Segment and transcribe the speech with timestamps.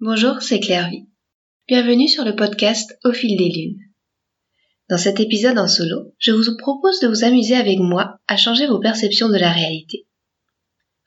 [0.00, 1.08] Bonjour, c'est Claire Vie.
[1.66, 3.78] Bienvenue sur le podcast Au fil des lunes.
[4.90, 8.66] Dans cet épisode en solo, je vous propose de vous amuser avec moi à changer
[8.66, 10.06] vos perceptions de la réalité.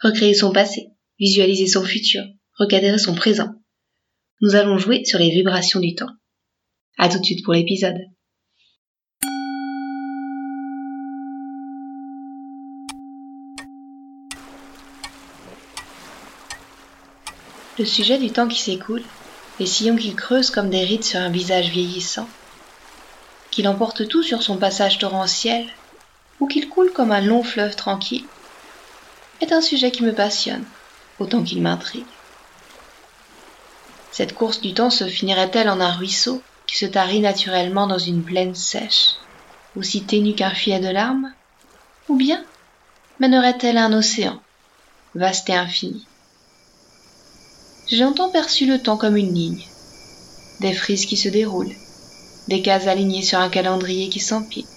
[0.01, 0.87] Recréer son passé,
[1.19, 2.23] visualiser son futur,
[2.57, 3.53] recadrer son présent.
[4.41, 6.09] Nous allons jouer sur les vibrations du temps.
[6.97, 7.99] À tout de suite pour l'épisode.
[17.79, 19.05] Le sujet du temps qui s'écoule,
[19.57, 22.27] les sillons qu'il creuse comme des rides sur un visage vieillissant,
[23.51, 25.65] qu'il emporte tout sur son passage torrentiel,
[26.41, 28.27] ou qu'il coule comme un long fleuve tranquille,
[29.39, 30.67] est un sujet qui me passionne,
[31.19, 32.09] autant qu'il m'intrigue.
[34.11, 38.25] Cette course du temps se finirait-elle en un ruisseau qui se tarit naturellement dans une
[38.25, 39.13] plaine sèche,
[39.77, 41.33] aussi ténue qu'un filet de larmes?
[42.09, 42.45] Ou bien
[43.19, 44.43] mènerait-elle un océan,
[45.15, 46.09] vaste et infini?
[47.89, 49.65] J'ai longtemps perçu le temps comme une ligne,
[50.59, 51.73] des frises qui se déroulent,
[52.47, 54.67] des cases alignées sur un calendrier qui s'empile,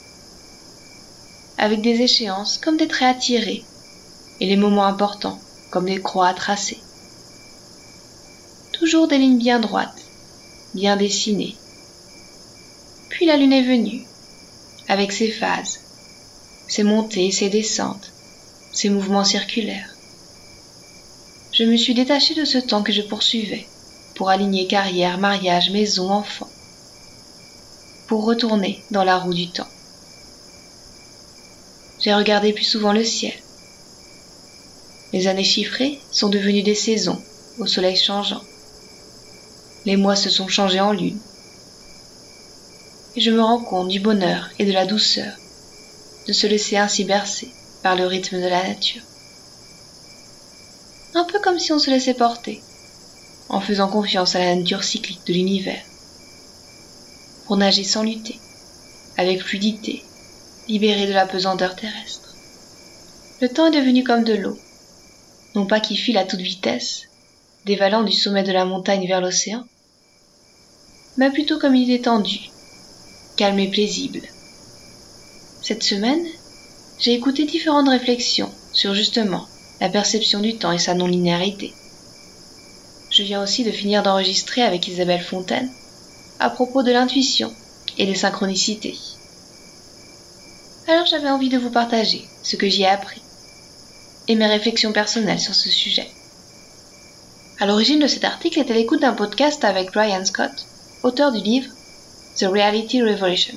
[1.58, 3.64] avec des échéances comme des traits à tirer,
[4.40, 5.38] et les moments importants
[5.70, 6.78] comme des croix à tracer.
[8.72, 10.02] Toujours des lignes bien droites,
[10.74, 11.56] bien dessinées.
[13.10, 14.06] Puis la lune est venue,
[14.88, 15.80] avec ses phases,
[16.66, 18.10] ses montées, ses descentes,
[18.72, 19.91] ses mouvements circulaires
[21.52, 23.66] je me suis détachée de ce temps que je poursuivais,
[24.14, 26.48] pour aligner carrière, mariage, maison, enfant,
[28.08, 29.68] pour retourner dans la roue du temps.
[32.00, 33.34] J'ai regardé plus souvent le ciel.
[35.12, 37.22] Les années chiffrées sont devenues des saisons,
[37.58, 38.42] au soleil changeant.
[39.84, 41.20] Les mois se sont changés en lune.
[43.14, 45.34] Et je me rends compte du bonheur et de la douceur
[46.26, 47.48] de se laisser ainsi bercer
[47.82, 49.02] par le rythme de la nature
[51.14, 52.60] un peu comme si on se laissait porter,
[53.48, 55.84] en faisant confiance à la nature cyclique de l'univers,
[57.46, 58.38] pour nager sans lutter,
[59.18, 60.02] avec fluidité,
[60.68, 62.34] libéré de la pesanteur terrestre.
[63.40, 64.58] Le temps est devenu comme de l'eau,
[65.54, 67.02] non pas qui file à toute vitesse,
[67.66, 69.64] dévalant du sommet de la montagne vers l'océan,
[71.18, 72.50] mais plutôt comme il est étendu,
[73.36, 74.22] calme et paisible.
[75.62, 76.24] Cette semaine,
[76.98, 79.46] j'ai écouté différentes réflexions sur justement
[79.82, 81.74] la perception du temps et sa non-linéarité.
[83.10, 85.68] Je viens aussi de finir d'enregistrer avec Isabelle Fontaine
[86.38, 87.52] à propos de l'intuition
[87.98, 88.96] et des synchronicités.
[90.86, 93.22] Alors j'avais envie de vous partager ce que j'y ai appris
[94.28, 96.08] et mes réflexions personnelles sur ce sujet.
[97.58, 100.52] À l'origine de cet article était l'écoute d'un podcast avec Brian Scott,
[101.02, 101.72] auteur du livre
[102.36, 103.56] The Reality Revolution.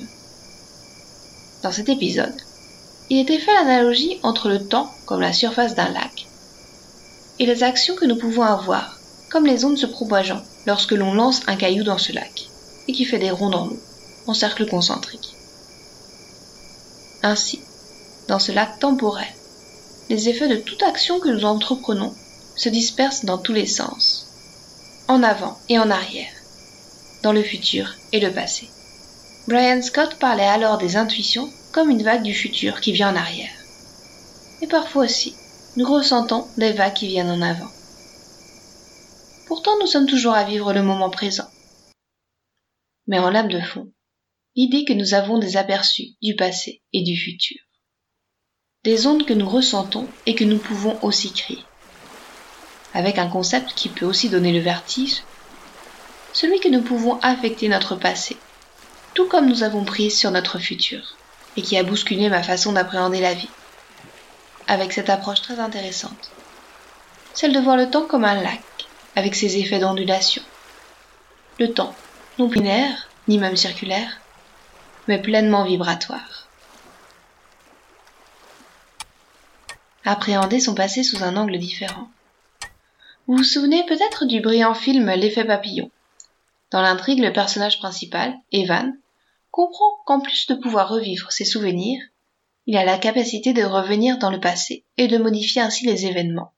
[1.62, 2.34] Dans cet épisode,
[3.08, 6.26] il était fait l'analogie entre le temps comme la surface d'un lac
[7.38, 8.98] et les actions que nous pouvons avoir,
[9.30, 12.48] comme les ondes se propageant lorsque l'on lance un caillou dans ce lac
[12.88, 13.80] et qui fait des ronds dans l'eau,
[14.26, 15.34] en cercle concentrique.
[17.22, 17.60] Ainsi,
[18.28, 19.26] dans ce lac temporel,
[20.08, 22.14] les effets de toute action que nous entreprenons
[22.54, 24.26] se dispersent dans tous les sens,
[25.08, 26.32] en avant et en arrière,
[27.22, 28.68] dans le futur et le passé.
[29.46, 33.52] Brian Scott parlait alors des intuitions comme une vague du futur qui vient en arrière.
[34.62, 35.36] Et parfois aussi,
[35.76, 37.68] nous ressentons des vagues qui viennent en avant.
[39.46, 41.46] Pourtant, nous sommes toujours à vivre le moment présent.
[43.06, 43.92] Mais en lame de fond,
[44.54, 47.58] l'idée que nous avons des aperçus du passé et du futur.
[48.84, 51.62] Des ondes que nous ressentons et que nous pouvons aussi créer.
[52.94, 55.20] Avec un concept qui peut aussi donner le vertige,
[56.32, 58.34] celui que nous pouvons affecter notre passé,
[59.12, 61.18] tout comme nous avons prise sur notre futur
[61.56, 63.48] et qui a bousculé ma façon d'appréhender la vie.
[64.68, 66.30] Avec cette approche très intéressante.
[67.34, 68.62] Celle de voir le temps comme un lac,
[69.14, 70.42] avec ses effets d'ondulation.
[71.58, 71.94] Le temps,
[72.38, 74.20] non binaire, ni même circulaire,
[75.08, 76.48] mais pleinement vibratoire.
[80.04, 82.08] Appréhender son passé sous un angle différent.
[83.26, 85.90] Vous vous souvenez peut-être du brillant film L'effet papillon?
[86.70, 88.96] Dans l'intrigue, le personnage principal, Evan,
[89.50, 92.00] comprend qu'en plus de pouvoir revivre ses souvenirs,
[92.66, 96.54] il a la capacité de revenir dans le passé et de modifier ainsi les événements,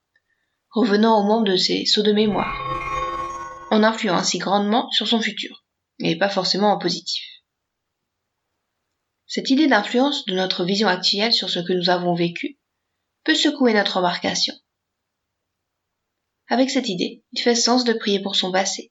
[0.71, 2.55] revenant au monde de ses sauts de mémoire,
[3.71, 5.65] en influant ainsi grandement sur son futur,
[5.99, 7.25] et pas forcément en positif.
[9.27, 12.59] Cette idée d'influence de notre vision actuelle sur ce que nous avons vécu
[13.25, 14.55] peut secouer notre embarcation.
[16.49, 18.91] Avec cette idée, il fait sens de prier pour son passé,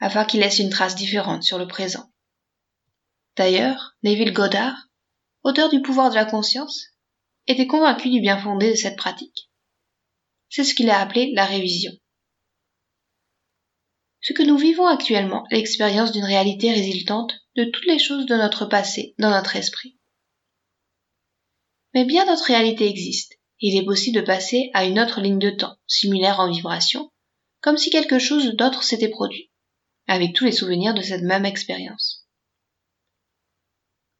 [0.00, 2.10] afin qu'il laisse une trace différente sur le présent.
[3.38, 4.88] D'ailleurs, Neville Goddard,
[5.44, 6.86] auteur du pouvoir de la conscience,
[7.46, 9.48] était convaincu du bien fondé de cette pratique.
[10.48, 11.92] C'est ce qu'il a appelé la révision.
[14.20, 18.66] ce que nous vivons actuellement l'expérience d'une réalité résultante de toutes les choses de notre
[18.66, 19.96] passé dans notre esprit.
[21.94, 25.38] Mais bien d'autres réalités existent, et il est possible de passer à une autre ligne
[25.38, 27.12] de temps, similaire en vibration,
[27.60, 29.52] comme si quelque chose d'autre s'était produit,
[30.08, 32.17] avec tous les souvenirs de cette même expérience.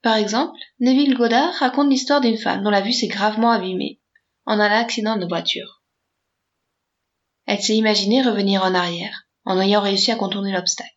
[0.03, 4.01] Par exemple, Neville Goddard raconte l'histoire d'une femme dont la vue s'est gravement abîmée
[4.47, 5.83] en un accident de voiture.
[7.47, 10.91] Elle s'est imaginée revenir en arrière, en ayant réussi à contourner l'obstacle.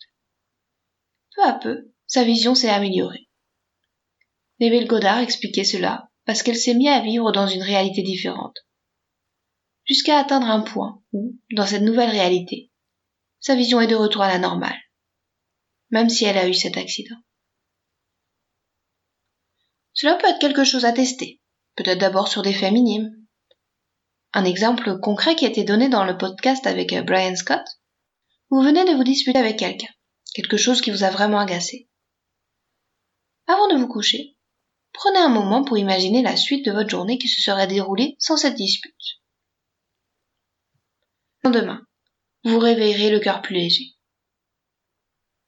[1.35, 3.29] Peu à peu, sa vision s'est améliorée.
[4.59, 8.57] Neville Goddard expliquait cela parce qu'elle s'est mise à vivre dans une réalité différente,
[9.85, 12.71] jusqu'à atteindre un point où, dans cette nouvelle réalité,
[13.39, 14.79] sa vision est de retour à la normale,
[15.89, 17.17] même si elle a eu cet accident.
[19.93, 21.41] Cela peut être quelque chose à tester,
[21.75, 23.15] peut-être d'abord sur des faits minimes.
[24.33, 27.65] Un exemple concret qui a été donné dans le podcast avec euh, Brian Scott.
[28.49, 29.89] Vous venez de vous disputer avec quelqu'un,
[30.33, 31.89] quelque chose qui vous a vraiment agacé.
[33.47, 34.37] Avant de vous coucher,
[34.93, 38.37] prenez un moment pour imaginer la suite de votre journée qui se serait déroulée sans
[38.37, 39.21] cette dispute.
[41.43, 41.85] Lendemain,
[42.43, 43.95] vous réveillerez le cœur plus léger.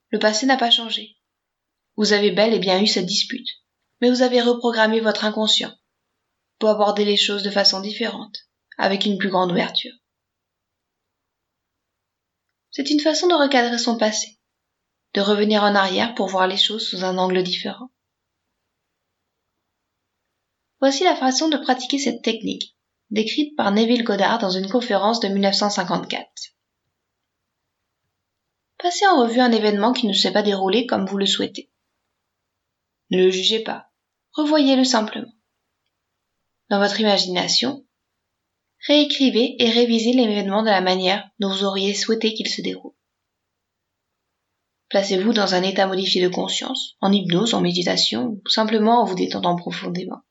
[0.09, 1.17] Le passé n'a pas changé.
[1.95, 3.47] Vous avez bel et bien eu cette dispute,
[4.01, 5.73] mais vous avez reprogrammé votre inconscient
[6.59, 8.37] pour aborder les choses de façon différente,
[8.77, 9.93] avec une plus grande ouverture.
[12.71, 14.39] C'est une façon de recadrer son passé,
[15.13, 17.91] de revenir en arrière pour voir les choses sous un angle différent.
[20.79, 22.75] Voici la façon de pratiquer cette technique,
[23.09, 26.27] décrite par Neville Goddard dans une conférence de 1954.
[28.81, 31.72] Passez en revue un événement qui ne s'est pas déroulé comme vous le souhaitez.
[33.13, 33.91] Ne le jugez pas,
[34.31, 35.31] revoyez-le simplement.
[36.71, 37.85] Dans votre imagination,
[38.87, 42.95] réécrivez et révisez l'événement de la manière dont vous auriez souhaité qu'il se déroule.
[44.89, 49.15] Placez-vous dans un état modifié de conscience, en hypnose, en méditation, ou simplement en vous
[49.15, 50.23] détendant profondément.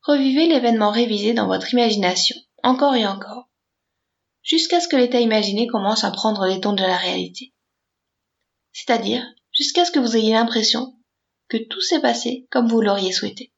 [0.00, 3.50] Revivez l'événement révisé dans votre imagination, encore et encore,
[4.42, 7.52] jusqu'à ce que l'état imaginé commence à prendre les tons de la réalité.
[8.72, 9.22] C'est-à-dire
[9.58, 10.94] jusqu'à ce que vous ayez l'impression
[11.48, 13.52] que tout s'est passé comme vous l'auriez souhaité.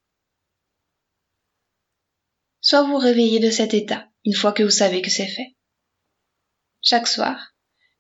[2.63, 5.57] Soit vous réveillez de cet état une fois que vous savez que c'est fait.
[6.83, 7.55] Chaque soir,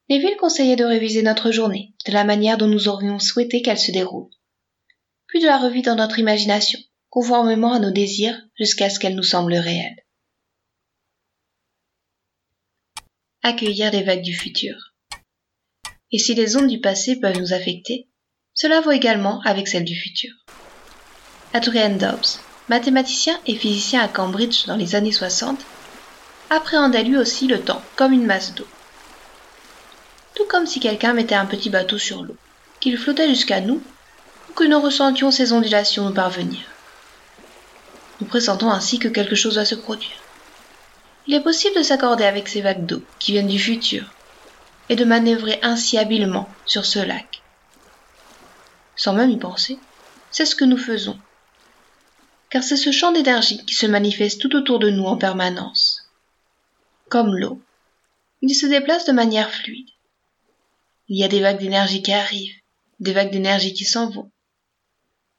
[0.08, 3.93] villes conseillait de réviser notre journée de la manière dont nous aurions souhaité qu'elle se
[3.93, 4.31] déroule,
[5.26, 6.79] puis de la revivre dans notre imagination
[7.11, 10.06] conformément à nos désirs jusqu'à ce qu'elles nous semblent réelles.
[13.43, 14.89] Accueillir les vagues du futur.
[16.12, 18.08] Et si les ondes du passé peuvent nous affecter,
[18.52, 20.32] cela vaut également avec celles du futur.
[21.52, 25.60] Adrian Dobbs, mathématicien et physicien à Cambridge dans les années 60,
[26.50, 28.66] appréhendait lui aussi le temps comme une masse d'eau.
[30.34, 32.36] Tout comme si quelqu'un mettait un petit bateau sur l'eau,
[32.80, 33.80] qu'il flottait jusqu'à nous,
[34.48, 36.60] ou que nous ressentions ces ondulations nous parvenir.
[38.20, 40.10] Nous pressentons ainsi que quelque chose va se produire.
[41.26, 44.04] Il est possible de s'accorder avec ces vagues d'eau qui viennent du futur
[44.90, 47.42] et de manœuvrer ainsi habilement sur ce lac.
[48.96, 49.78] Sans même y penser,
[50.32, 51.19] c'est ce que nous faisons.
[52.50, 56.10] Car c'est ce champ d'énergie qui se manifeste tout autour de nous en permanence.
[57.09, 57.62] Comme l'eau,
[58.42, 59.88] il se déplace de manière fluide.
[61.09, 62.61] Il y a des vagues d'énergie qui arrivent,
[62.99, 64.30] des vagues d'énergie qui s'en vont.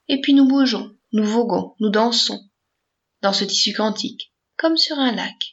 [0.08, 2.42] Et puis nous bougeons, nous voguons, nous dansons,
[3.20, 5.51] dans ce tissu quantique, comme sur un lac.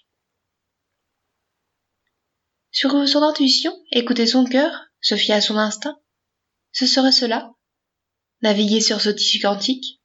[2.71, 4.71] Sur son intuition, écouter son cœur,
[5.01, 5.99] se fier à son instinct,
[6.71, 7.51] ce serait cela
[8.41, 9.99] Naviguer sur ce tissu quantique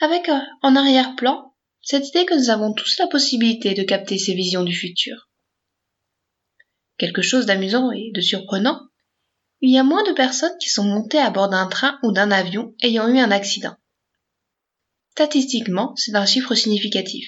[0.00, 4.34] Avec euh, en arrière-plan cette idée que nous avons tous la possibilité de capter ces
[4.34, 5.28] visions du futur.
[6.96, 8.80] Quelque chose d'amusant et de surprenant,
[9.60, 12.30] il y a moins de personnes qui sont montées à bord d'un train ou d'un
[12.30, 13.76] avion ayant eu un accident.
[15.10, 17.26] Statistiquement, c'est un chiffre significatif.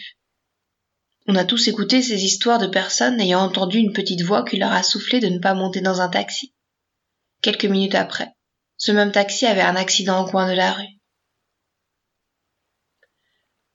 [1.30, 4.72] On a tous écouté ces histoires de personnes ayant entendu une petite voix qui leur
[4.72, 6.54] a soufflé de ne pas monter dans un taxi.
[7.42, 8.32] Quelques minutes après,
[8.78, 10.88] ce même taxi avait un accident au coin de la rue.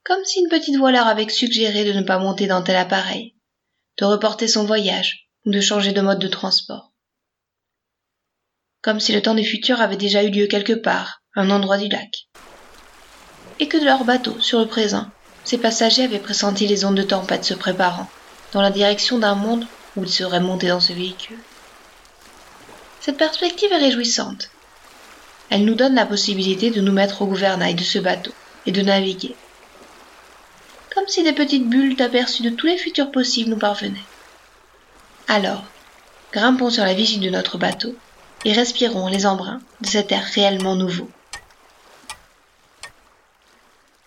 [0.02, 3.36] Comme si une petite voix leur avait suggéré de ne pas monter dans tel appareil,
[3.98, 6.92] de reporter son voyage ou de changer de mode de transport.
[8.82, 11.88] Comme si le temps du futur avait déjà eu lieu quelque part, un endroit du
[11.88, 12.28] lac
[13.60, 15.06] et que de leur bateau, sur le présent,
[15.44, 18.08] ces passagers avaient pressenti les ondes de tempête se préparant,
[18.52, 21.38] dans la direction d'un monde où ils seraient montés dans ce véhicule.
[23.00, 24.50] Cette perspective est réjouissante.
[25.50, 28.32] Elle nous donne la possibilité de nous mettre au gouvernail de ce bateau
[28.64, 29.36] et de naviguer.
[30.94, 33.98] Comme si des petites bulles aperçues de tous les futurs possibles nous parvenaient.
[35.28, 35.64] Alors,
[36.32, 37.94] grimpons sur la vigie de notre bateau
[38.44, 41.10] et respirons les embruns de cet air réellement nouveau.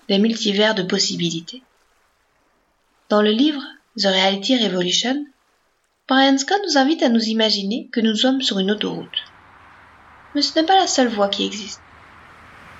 [0.07, 1.61] Des multivers de possibilités.
[3.09, 3.61] Dans le livre
[3.97, 5.25] The Reality Revolution,
[6.07, 9.19] Brian Scott nous invite à nous imaginer que nous sommes sur une autoroute.
[10.33, 11.81] Mais ce n'est pas la seule voie qui existe.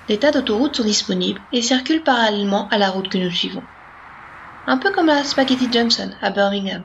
[0.08, 3.64] Des tas d'autoroutes sont disponibles et circulent parallèlement à la route que nous suivons.
[4.66, 6.82] Un peu comme la Spaghetti Junction à Birmingham.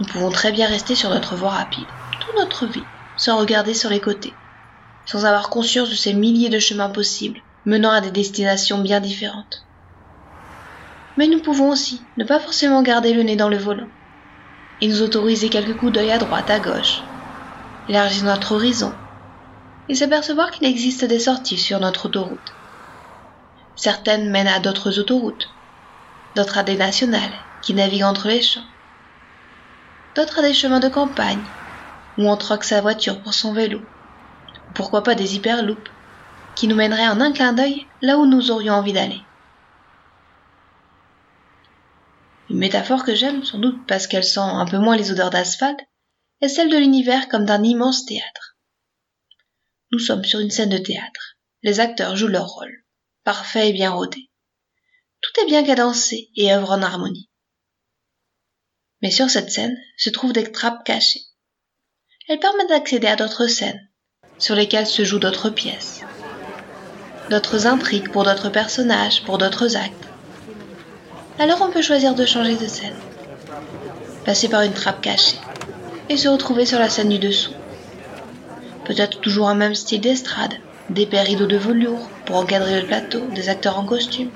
[0.00, 1.88] Nous pouvons très bien rester sur notre voie rapide,
[2.20, 2.84] toute notre vie,
[3.16, 4.34] sans regarder sur les côtés,
[5.06, 9.68] sans avoir conscience de ces milliers de chemins possibles menant à des destinations bien différentes.
[11.16, 13.90] Mais nous pouvons aussi ne pas forcément garder le nez dans le volant
[14.80, 17.04] et nous autoriser quelques coups d'œil à droite, à gauche,
[17.86, 18.98] élargir notre horizon
[19.88, 22.58] et s'apercevoir qu'il existe des sorties sur notre autoroute.
[23.76, 25.48] Certaines mènent à d'autres autoroutes,
[26.34, 28.66] d'autres à des nationales qui naviguent entre les champs,
[30.14, 31.52] d'autres à des chemins de campagne
[32.16, 33.80] où on troque sa voiture pour son vélo,
[34.68, 35.90] ou pourquoi pas des hyperloops
[36.56, 39.20] qui nous mèneraient en un clin d'œil là où nous aurions envie d'aller.
[42.50, 45.80] Une métaphore que j'aime, sans doute parce qu'elle sent un peu moins les odeurs d'asphalte,
[46.42, 48.58] est celle de l'univers comme d'un immense théâtre.
[49.90, 51.36] Nous sommes sur une scène de théâtre.
[51.62, 52.84] Les acteurs jouent leur rôle,
[53.24, 54.30] parfait et bien rodé.
[55.20, 57.30] Tout est bien cadencé et œuvre en harmonie.
[59.00, 61.22] Mais sur cette scène se trouvent des trappes cachées.
[62.28, 63.88] Elles permettent d'accéder à d'autres scènes,
[64.38, 66.02] sur lesquelles se jouent d'autres pièces,
[67.32, 70.06] d'autres intrigues pour d'autres personnages, pour d'autres actes
[71.38, 72.94] alors on peut choisir de changer de scène,
[74.24, 75.38] passer par une trappe cachée
[76.08, 77.54] et se retrouver sur la scène du dessous.
[78.84, 80.54] Peut-être toujours un même style d'estrade,
[80.90, 84.30] des rideaux de velours pour encadrer le plateau, des acteurs en costume.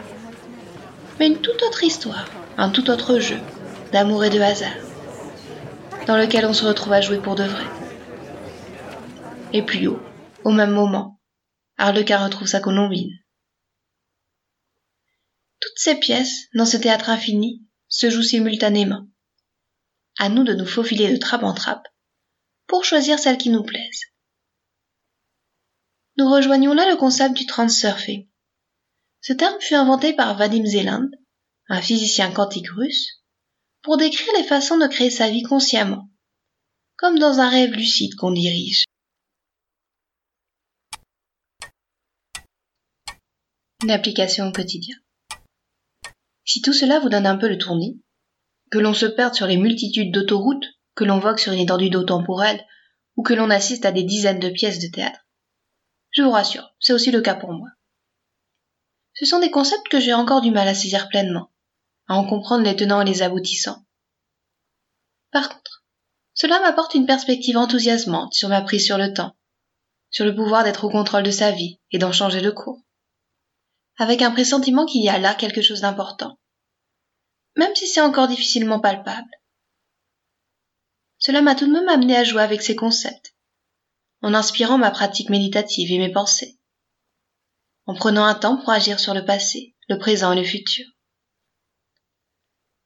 [1.18, 2.26] Mais une toute autre histoire,
[2.56, 3.38] un tout autre jeu,
[3.92, 4.70] d'amour et de hasard,
[6.06, 7.66] dans lequel on se retrouve à jouer pour de vrai.
[9.52, 10.00] Et plus haut,
[10.44, 11.15] au même moment,
[11.78, 13.12] Arlequin retrouve sa colombine.
[15.60, 19.06] Toutes ces pièces, dans ce théâtre infini, se jouent simultanément.
[20.18, 21.86] À nous de nous faufiler de trappe en trappe
[22.66, 24.00] pour choisir celle qui nous plaise.
[26.16, 28.26] Nous rejoignons là le concept du transurfing.
[29.20, 31.10] Ce terme fut inventé par Vadim Zeland,
[31.68, 33.22] un physicien quantique russe,
[33.82, 36.08] pour décrire les façons de créer sa vie consciemment,
[36.96, 38.84] comme dans un rêve lucide qu'on dirige.
[43.82, 44.96] Une application au quotidien.
[46.46, 48.02] Si tout cela vous donne un peu le tournis,
[48.70, 50.64] que l'on se perde sur les multitudes d'autoroutes,
[50.94, 52.64] que l'on vogue sur une étendue d'eau temporelle,
[53.16, 55.26] ou que l'on assiste à des dizaines de pièces de théâtre,
[56.10, 57.68] je vous rassure, c'est aussi le cas pour moi.
[59.12, 61.52] Ce sont des concepts que j'ai encore du mal à saisir pleinement,
[62.08, 63.84] à en comprendre les tenants et les aboutissants.
[65.32, 65.84] Par contre,
[66.32, 69.36] cela m'apporte une perspective enthousiasmante sur ma prise sur le temps,
[70.08, 72.85] sur le pouvoir d'être au contrôle de sa vie et d'en changer de cours,
[73.98, 76.38] avec un pressentiment qu'il y a là quelque chose d'important,
[77.56, 79.30] même si c'est encore difficilement palpable.
[81.18, 83.34] Cela m'a tout de même amené à jouer avec ces concepts,
[84.20, 86.58] en inspirant ma pratique méditative et mes pensées,
[87.86, 90.84] en prenant un temps pour agir sur le passé, le présent et le futur.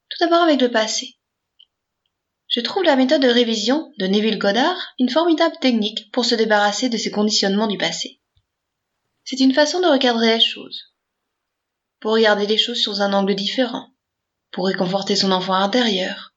[0.09, 1.17] Tout d'abord avec le passé.
[2.47, 6.89] Je trouve la méthode de révision de Neville Goddard une formidable technique pour se débarrasser
[6.89, 8.21] de ces conditionnements du passé.
[9.23, 10.90] C'est une façon de recadrer les choses,
[12.01, 13.87] pour regarder les choses sous un angle différent,
[14.51, 16.33] pour réconforter son enfant intérieur,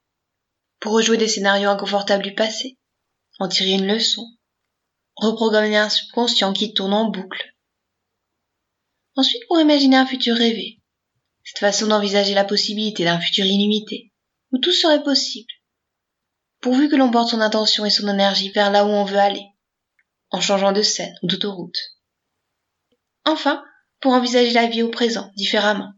[0.78, 2.78] pour rejouer des scénarios inconfortables du passé,
[3.38, 4.26] en tirer une leçon,
[5.16, 7.56] reprogrammer un subconscient qui tourne en boucle.
[9.16, 10.82] Ensuite, pour imaginer un futur rêvé,
[11.44, 14.12] cette façon d'envisager la possibilité d'un futur illimité,
[14.52, 15.52] où tout serait possible,
[16.60, 19.46] pourvu que l'on porte son intention et son énergie vers là où on veut aller,
[20.30, 21.78] en changeant de scène ou d'autoroute.
[23.24, 23.64] Enfin,
[24.04, 25.94] pour envisager la vie au présent différemment,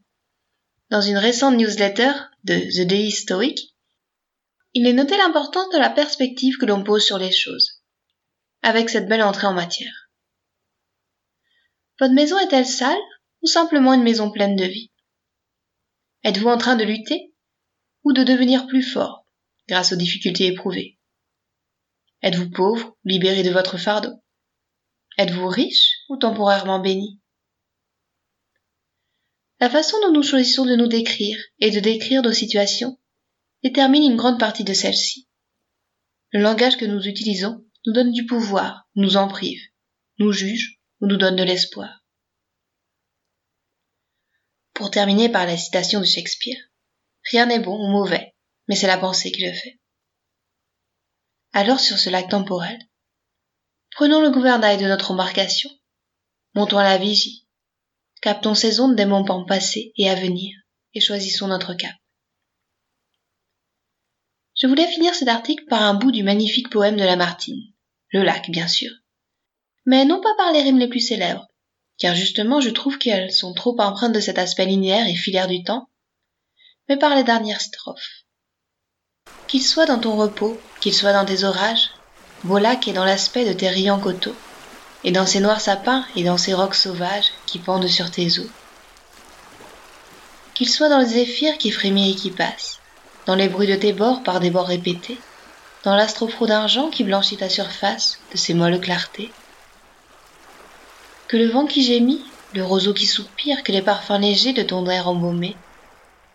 [0.91, 2.13] dans une récente newsletter
[2.45, 3.75] de The Daily Stoic,
[4.75, 7.83] il est noté l'importance de la perspective que l'on pose sur les choses,
[8.63, 10.09] avec cette belle entrée en matière.
[11.99, 12.97] Votre maison est-elle sale
[13.43, 14.93] ou simplement une maison pleine de vie?
[16.23, 17.35] Êtes-vous en train de lutter
[18.05, 19.27] ou de devenir plus fort
[19.69, 20.97] grâce aux difficultés éprouvées?
[22.23, 24.13] Êtes-vous pauvre, libéré de votre fardeau?
[25.19, 27.21] Êtes-vous riche ou temporairement béni?
[29.61, 32.99] La façon dont nous choisissons de nous décrire et de décrire nos situations
[33.63, 35.29] détermine une grande partie de celle-ci.
[36.33, 39.63] Le langage que nous utilisons nous donne du pouvoir, nous en prive,
[40.19, 42.05] nous juge ou nous donne de l'espoir.
[44.75, 46.59] Pour terminer par la citation de Shakespeare,
[47.31, 48.35] rien n'est bon ou mauvais,
[48.69, 49.81] mais c'est la pensée qui le fait.
[51.53, 52.79] Alors sur ce lac temporel,
[53.93, 55.71] prenons le gouvernail de notre embarcation,
[56.55, 57.46] montons à la vigie,
[58.23, 60.57] captons ces ondes des moments passés et à venir,
[60.95, 61.95] et choisissons notre cap.
[64.59, 67.63] Je voulais finir cet article par un bout du magnifique poème de Lamartine,
[68.13, 68.91] le lac bien sûr,
[69.85, 71.47] mais non pas par les rimes les plus célèbres,
[71.99, 75.63] car justement je trouve qu'elles sont trop empreintes de cet aspect linéaire et filaire du
[75.63, 75.89] temps,
[76.89, 78.25] mais par les dernières strophes.
[79.49, 81.91] Qu'il soit dans ton repos, qu'il soit dans tes orages,
[82.45, 84.35] beau lac est dans l'aspect de tes riants coteaux,
[85.05, 88.51] et dans ces noirs sapins et dans ces rocs sauvages qui pendent sur tes eaux.
[90.55, 92.81] Qu'il soit dans le zéphyr qui frémit et qui passe,
[93.27, 95.19] dans les bruits de tes bords par des bords répétés,
[95.85, 99.31] dans l'astropro d'argent qui blanchit ta surface de ses molles clartés,
[101.29, 102.25] que le vent qui gémit,
[102.55, 105.57] le roseau qui soupire, que les parfums légers de ton air embaumé,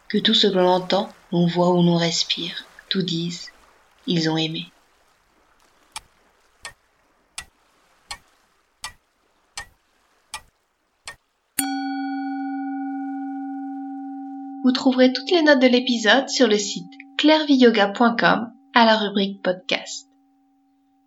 [0.07, 3.51] que tout ce que l'on entend, l'on voit ou l'on respire, tout disent,
[4.07, 4.70] ils ont aimé.
[14.63, 20.07] Vous trouverez toutes les notes de l'épisode sur le site clairviyoga.com à la rubrique podcast.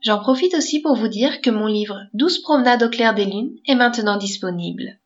[0.01, 3.55] J'en profite aussi pour vous dire que mon livre 12 promenades au clair des lunes
[3.69, 4.99] est maintenant disponible.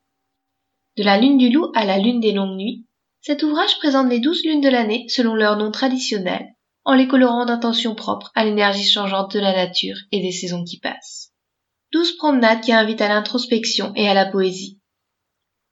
[0.96, 2.86] De la lune du loup à la lune des longues nuits,
[3.20, 6.46] cet ouvrage présente les douze lunes de l'année selon leur nom traditionnel,
[6.86, 10.80] en les colorant d'intentions propres à l'énergie changeante de la nature et des saisons qui
[10.80, 11.34] passent.
[11.92, 14.77] Douze promenades qui invitent à l'introspection et à la poésie.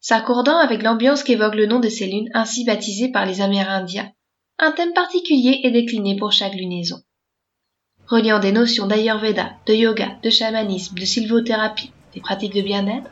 [0.09, 4.13] S'accordant avec l'ambiance qu'évoque le nom de ces lunes ainsi baptisées par les Amérindiens,
[4.61, 6.99] un thème particulier est décliné pour chaque lunaison
[8.07, 13.11] reliant des notions d'Ayurveda, de yoga, de chamanisme, de sylvothérapie, des pratiques de bien-être,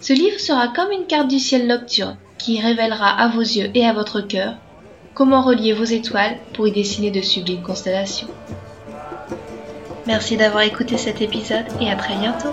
[0.00, 3.84] ce livre sera comme une carte du ciel nocturne qui révélera à vos yeux et
[3.84, 4.54] à votre cœur
[5.12, 8.28] comment relier vos étoiles pour y dessiner de sublimes constellations.
[10.06, 12.48] Merci d'avoir écouté cet épisode et à très bientôt.